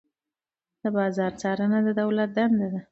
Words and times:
د 0.81 0.83
بازار 0.95 1.31
څارنه 1.41 1.79
د 1.85 1.87
دولت 2.01 2.29
دنده 2.37 2.67
ده. 2.71 2.79